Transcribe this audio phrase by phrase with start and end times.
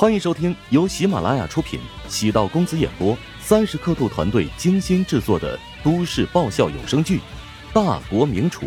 [0.00, 1.78] 欢迎收听由喜马拉雅出品、
[2.08, 7.18] 喜道公子演播、三十刻度团队精心制作的都市爆笑有声剧
[7.74, 8.64] 《大国名厨》，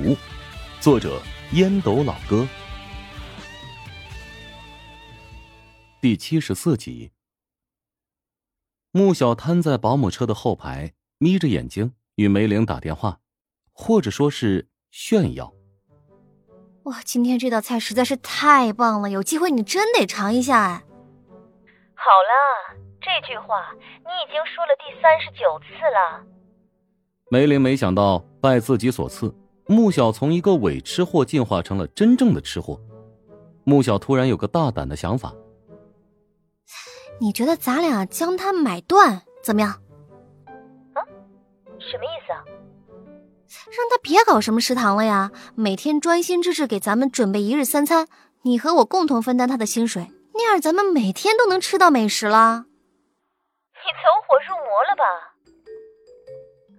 [0.79, 1.19] 作者
[1.54, 2.47] 烟斗老哥，
[6.00, 7.09] 第七十四集。
[8.91, 13.21] 穆小瘫在保姆车的后排，眯着眼睛与梅玲打电话，
[13.71, 15.52] 或者说是炫耀。
[16.84, 20.84] 哇，今天这道菜实在是太棒了，有机会你真得尝一下哎。
[22.04, 26.21] 好了，这句话你已经说了第三十九次了。
[27.32, 29.34] 梅林没想到拜自己所赐，
[29.68, 32.78] 穆小从一个伪吃货进化成了真正的吃货。
[33.64, 35.34] 穆小突然有个大胆的想法：
[37.22, 39.72] 你觉得咱俩将他买断怎么样？
[39.72, 41.00] 啊？
[41.80, 42.44] 什么意思啊？
[43.72, 48.09] 让他别搞什么食堂了呀，每天专心致志给咱们准备一日三餐，
[48.42, 50.08] 你和我共同分担他的薪水。
[50.33, 52.66] 那样咱们每天都能吃到美食了。
[53.73, 55.03] 你走火入魔了吧？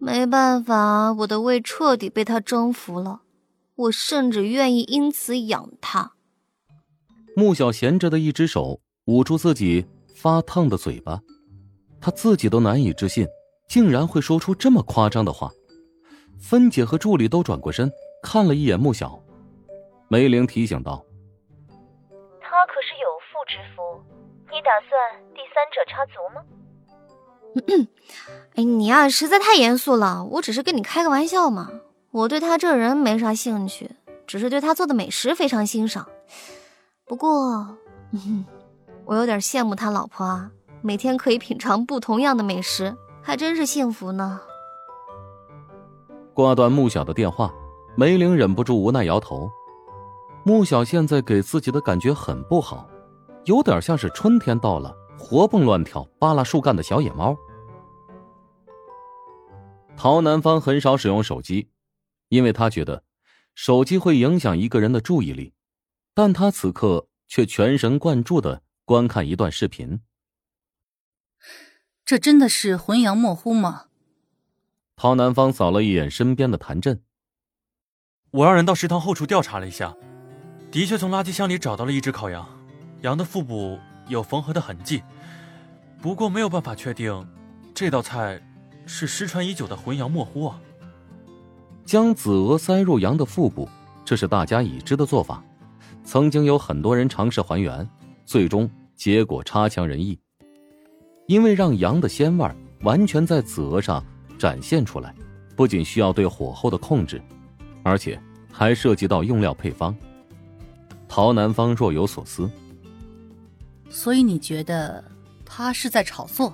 [0.00, 3.22] 没办法，我的胃彻底被他征服了，
[3.76, 6.12] 我甚至愿意因此养他。
[7.36, 11.20] 穆小闲着的一只手捂住自己发烫的嘴巴，
[12.00, 13.26] 他自己都难以置信，
[13.68, 15.50] 竟然会说出这么夸张的话。
[16.38, 17.90] 芬姐和助理都转过身
[18.22, 19.18] 看了一眼穆小，
[20.08, 21.04] 梅玲提醒道。
[24.64, 24.90] 打算
[25.34, 26.42] 第三者插足吗？
[28.56, 30.24] 哎，你呀，实在太严肃了。
[30.24, 31.70] 我只是跟你开个玩笑嘛。
[32.10, 33.90] 我对他这人没啥兴趣，
[34.26, 36.08] 只是对他做的美食非常欣赏。
[37.04, 37.76] 不过，
[39.04, 44.40] 我有点羡慕他老婆啊，每天可以品尝不同样的美食，还真是幸福呢。
[46.32, 47.52] 挂断穆小的电话，
[47.96, 49.50] 梅玲忍不住无奈摇头。
[50.44, 52.86] 穆小现在给自己的感觉很不好，
[53.44, 57.36] 有点像是春天到了，活蹦乱跳、扒拉树干的小野猫。
[59.96, 61.68] 陶南方很少使用手机，
[62.28, 63.04] 因为他觉得
[63.54, 65.52] 手机会影响一个人的注意力，
[66.14, 70.00] 但他此刻却全神贯注的观看一段视频。
[72.04, 73.86] 这真的是浑阳模糊吗？
[74.96, 77.02] 陶南方扫了一眼身边的谭震，
[78.30, 79.94] 我让人到食堂后厨调查了一下。
[80.70, 82.48] 的确，从垃圾箱里找到了一只烤羊，
[83.04, 83.78] 羊的腹部
[84.08, 85.02] 有缝合的痕迹，
[86.00, 87.26] 不过没有办法确定
[87.74, 88.40] 这道菜
[88.86, 90.58] 是失传已久的浑羊莫乎啊。
[91.84, 93.68] 将子鹅塞入羊的腹部，
[94.06, 95.44] 这是大家已知的做法，
[96.02, 97.86] 曾经有很多人尝试还原，
[98.24, 100.18] 最终结果差强人意。
[101.26, 102.50] 因为让羊的鲜味
[102.80, 104.02] 完全在子鹅上
[104.38, 105.14] 展现出来，
[105.54, 107.20] 不仅需要对火候的控制，
[107.82, 108.18] 而且
[108.50, 109.94] 还涉及到用料配方。
[111.06, 112.50] 陶南方若有所思。
[113.94, 115.02] 所以你觉得
[115.46, 116.52] 他是在炒作？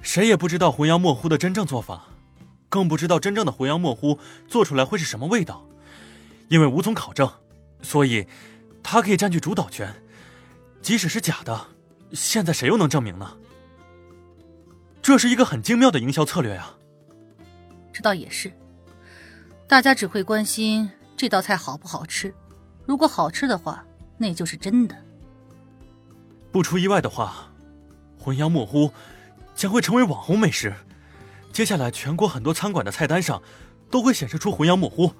[0.00, 2.06] 谁也不知道浑羊莫乎的真正做法，
[2.68, 4.16] 更不知道真正的浑羊莫乎
[4.46, 5.66] 做出来会是什么味道。
[6.48, 7.28] 因为无从考证，
[7.82, 8.28] 所以
[8.80, 9.92] 他可以占据主导权。
[10.80, 11.66] 即使是假的，
[12.12, 13.36] 现在谁又能证明呢？
[15.02, 16.72] 这是一个很精妙的营销策略呀。
[17.92, 18.52] 这倒也是，
[19.66, 22.32] 大家只会关心这道菜好不好吃。
[22.86, 23.84] 如果好吃的话，
[24.16, 24.96] 那就是真的。
[26.54, 27.50] 不出意外的话，
[28.16, 28.92] 浑羊莫乎
[29.56, 30.72] 将会成为网红美食。
[31.52, 33.42] 接下来，全国很多餐馆的菜单上
[33.90, 35.12] 都会显示出浑羊莫乎。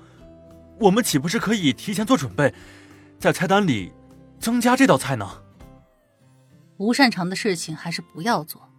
[0.79, 2.55] 我们岂不是可以提前做准备，
[3.19, 3.91] 在菜单里
[4.39, 5.29] 增加这道菜呢？
[6.77, 8.71] 不擅长的事情还是不要做。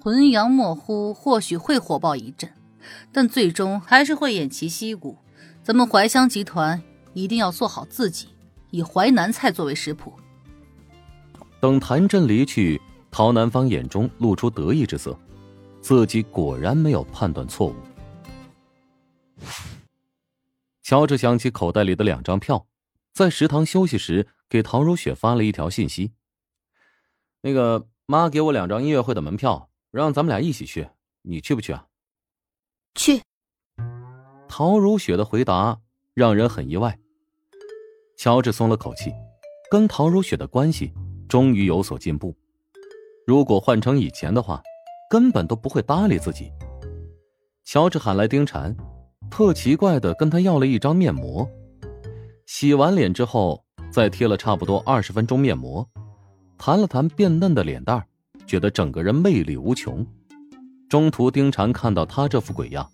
[0.00, 2.52] 浑羊莫乎或许会火爆一阵，
[3.12, 5.18] 但最终还是会偃旗息鼓。
[5.62, 6.82] 咱们怀香集团。
[7.12, 8.28] 一定要做好自己，
[8.70, 10.14] 以淮南菜作为食谱。
[11.60, 15.18] 等谭震离去，陶南方眼中露出得意之色，
[15.80, 17.74] 自己果然没有判断错误。
[20.82, 22.66] 乔治想起口袋里的两张票，
[23.12, 26.12] 在食堂休息时给陶如雪发了一条信息
[27.42, 30.88] ：“那个妈给我两张音乐会的门票，让咱们俩一起去，
[31.22, 31.86] 你去不去啊
[32.96, 33.22] ？”“去。”
[34.48, 35.80] 陶如雪的回答。
[36.12, 36.98] 让人很意外，
[38.18, 39.12] 乔治松了口气，
[39.70, 40.92] 跟陶如雪的关系
[41.30, 42.36] 终于有所进步。
[43.24, 44.60] 如果换成以前的话，
[45.08, 46.50] 根本都不会搭理自己。
[47.64, 48.74] 乔治喊来丁婵，
[49.30, 51.48] 特奇怪的跟他要了一张面膜。
[52.46, 55.88] 洗完脸之后，再贴了差不多二十分钟面膜，
[56.58, 58.04] 弹了弹变嫩的脸蛋
[58.44, 60.04] 觉得整个人魅力无穷。
[60.88, 62.90] 中途，丁婵看到他这副鬼样，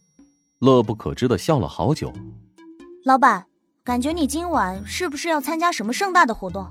[0.58, 2.12] 乐不可支的笑了好久。
[3.06, 3.46] 老板，
[3.82, 6.68] 感觉你今晚是不是要参加什么盛大的活动？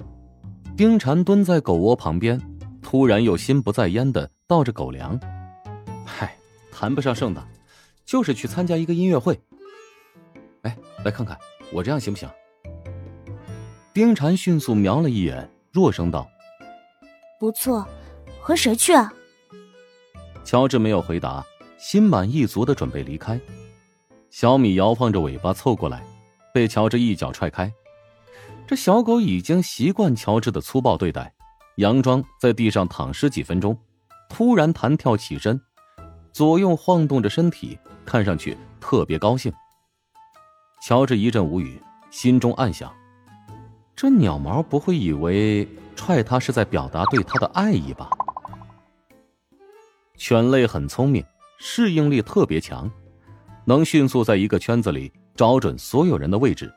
[0.78, 2.38] 丁婵蹲在狗窝旁边，
[2.82, 5.18] 突然又心不在焉的倒着狗粮。
[6.06, 6.36] 嗨，
[6.70, 7.48] 谈不上盛大，
[8.04, 9.40] 就是去参加一个音乐会。
[10.64, 11.38] 哎，来看看
[11.72, 12.28] 我这样行不行？
[13.94, 16.28] 丁婵迅速瞄了一眼，弱声道
[17.40, 17.88] ：“不错，
[18.42, 19.14] 和谁去啊？”
[20.44, 21.42] 乔治没有回答，
[21.78, 23.40] 心满意足的准备离开。
[24.30, 26.04] 小米摇晃着尾巴凑过来，
[26.54, 27.72] 被乔治一脚踹开。
[28.68, 31.32] 这小狗已经习惯乔治的粗暴对待，
[31.78, 33.78] 佯装在地上躺尸几分钟，
[34.28, 35.62] 突然弹跳起身，
[36.34, 39.54] 左右晃动着身体，看上去特别高兴。
[40.82, 41.80] 乔治一阵无语，
[42.10, 42.92] 心中暗想。
[43.96, 48.10] 这鸟毛不会以为踹它是在表达对它的爱意吧？
[50.18, 51.24] 犬类很聪明，
[51.60, 52.90] 适应力特别强，
[53.64, 56.74] 能迅速在一个圈子里找准所有人的位置。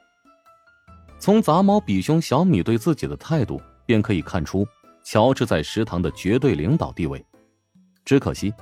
[1.19, 4.67] 从杂毛比兄小米对自己的态度，便可以看出
[5.05, 7.25] 乔治在食堂的绝对领导地位。
[8.05, 8.55] 只可惜，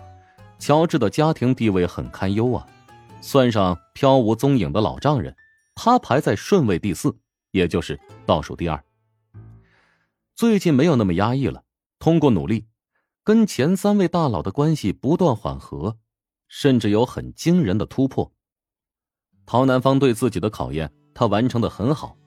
[0.58, 2.66] 乔治的家庭地位很堪忧啊！
[3.20, 5.34] 算上飘无踪影的老丈人，
[5.74, 7.16] 他排在顺位第四。
[7.52, 8.84] 也就是倒数第二。
[10.34, 11.62] 最近没有那么压抑了，
[11.98, 12.66] 通过努力，
[13.24, 15.96] 跟前三位大佬的关系不断缓和，
[16.48, 18.30] 甚至有很惊人的突破。
[19.46, 22.18] 陶南方对自己的考验，他完成的很好。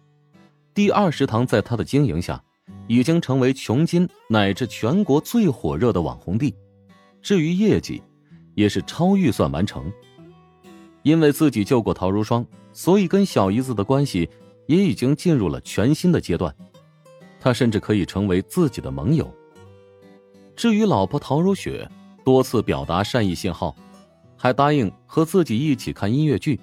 [0.73, 2.41] 第二食堂在他的经营下，
[2.87, 6.55] 已经成为琼金乃至全国最火热的网红地。
[7.21, 8.01] 至于业绩，
[8.55, 9.91] 也是超预算完成。
[11.03, 14.29] 因为自己救过陶如霜，所以跟小姨子的关系。
[14.67, 16.55] 也已经进入了全新的阶段，
[17.39, 19.27] 他甚至可以成为自己的盟友。
[20.55, 21.89] 至于老婆陶如雪，
[22.23, 23.75] 多次表达善意信号，
[24.37, 26.59] 还答应和自己一起看音乐剧，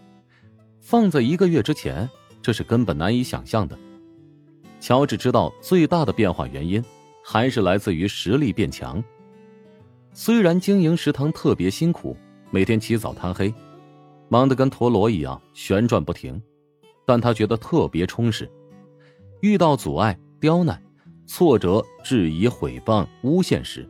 [0.81, 2.09] 放在一个月之前，
[2.41, 3.77] 这是根本难以想象的。
[4.81, 6.83] 乔治知道最大的变化原因，
[7.25, 9.03] 还是来自于实力变强。
[10.13, 12.17] 虽然经营食堂特别辛苦，
[12.51, 13.53] 每天起早贪黑，
[14.29, 16.41] 忙得跟陀螺一样旋转不停。
[17.05, 18.51] 但他觉得特别充实，
[19.41, 20.83] 遇到阻碍、刁难、
[21.25, 23.89] 挫折、质疑、毁谤、诬陷时，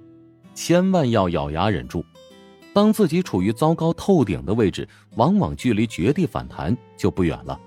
[0.54, 2.04] 千万要咬牙忍住。
[2.74, 7.58] 当自己处于糟糕透顶的位置，往往距离绝地反弹就不远了。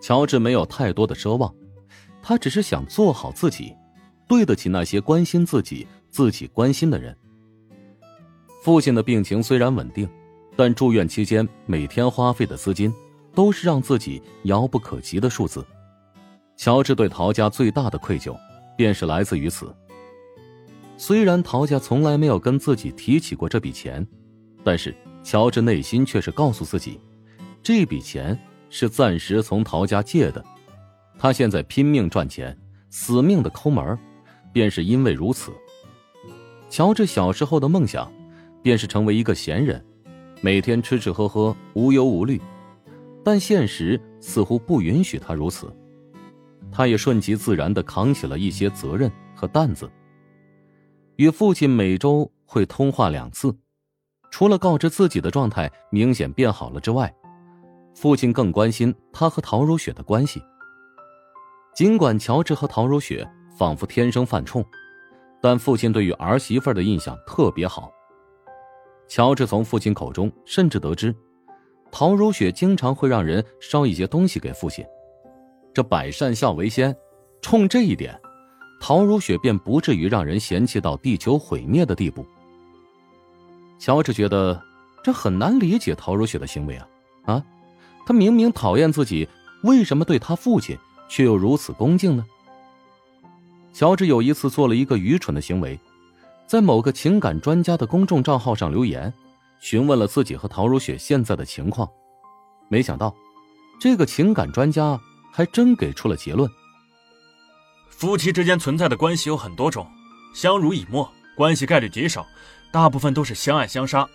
[0.00, 1.54] 乔治没有太多的奢望，
[2.22, 3.74] 他只是想做好自己，
[4.28, 7.16] 对得起那些关心自己、自己关心的人。
[8.62, 10.08] 父亲的病情虽然稳定，
[10.56, 12.92] 但住院期间每天花费的资金。
[13.32, 15.64] 都是让自己遥不可及的数字。
[16.56, 18.36] 乔治对陶家最大的愧疚，
[18.76, 19.74] 便是来自于此。
[20.96, 24.06] 虽然陶家从来没有跟自己提起过这笔钱，
[24.62, 27.00] 但是乔治内心却是告诉自己，
[27.62, 28.38] 这笔钱
[28.68, 30.44] 是暂时从陶家借的。
[31.22, 32.56] 他现在拼命赚钱，
[32.88, 33.98] 死命的抠门
[34.54, 35.52] 便是因为如此。
[36.70, 38.10] 乔治小时候的梦想，
[38.62, 39.84] 便是成为一个闲人，
[40.40, 42.40] 每天吃吃喝喝，无忧无虑。
[43.22, 45.70] 但现实似乎不允许他如此，
[46.72, 49.90] 他也顺其自然的扛起了一些责任和担子。
[51.16, 53.54] 与父亲每周会通话两次，
[54.30, 57.14] 除了告知自己的状态明显变好了之外，
[57.94, 60.40] 父亲更关心他和陶如雪的关系。
[61.74, 63.26] 尽管乔治和陶如雪
[63.56, 64.64] 仿佛天生犯冲，
[65.40, 67.90] 但父亲对于儿媳妇的印象特别好。
[69.08, 71.14] 乔治从父亲口中甚至得知。
[71.92, 74.84] 陶如雪经常会让人捎一些东西给父亲，
[75.74, 76.96] 这百善孝为先，
[77.42, 78.16] 冲这一点，
[78.80, 82.24] 陶如雪便不至于让人嫌弃到地球毁灭的地步。
[83.78, 84.62] 乔治觉得
[85.02, 86.86] 这很难理解陶如雪的行为啊
[87.24, 87.44] 啊，
[88.06, 89.28] 他明明讨厌自己，
[89.64, 90.78] 为什么对他父亲
[91.10, 92.24] 却又如此恭敬呢？
[93.74, 95.78] 乔治有一次做了一个愚蠢的行为，
[96.46, 99.12] 在某个情感专家的公众账号上留言。
[99.58, 101.86] 询问了自己和陶如雪现在的情况，
[102.70, 103.14] 没想到，
[103.78, 104.98] 这个情感专家
[105.30, 106.50] 还真给出了结论：
[107.90, 109.86] 夫妻之间存在的关系有很多种，
[110.34, 112.26] 相濡以沫关系概率极少，
[112.72, 114.08] 大部分都是相爱相杀，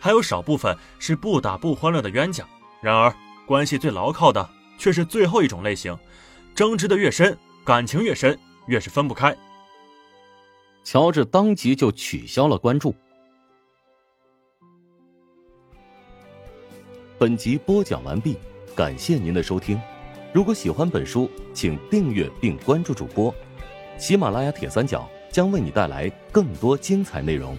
[0.00, 2.44] 还有少部分是不打不欢乐的冤家。
[2.82, 3.14] 然而，
[3.46, 5.96] 关系最牢靠的却是最后一种类型，
[6.58, 8.36] 争执的越深，感情越深，
[8.66, 9.32] 越是分不开。
[10.82, 12.92] 乔治当即就取消了关注。
[17.16, 18.36] 本集播讲完毕，
[18.74, 19.80] 感谢您的收听。
[20.32, 23.32] 如果喜欢本书，请订阅并关注主播。
[23.96, 27.56] 喜马拉雅铁三角将为你带来更多精彩内容。